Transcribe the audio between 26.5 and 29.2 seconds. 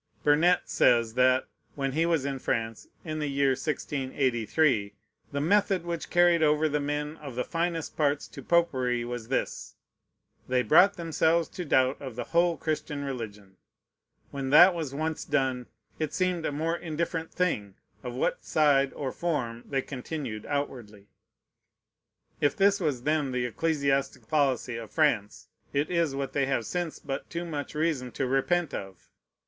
since but too much reason to repent of.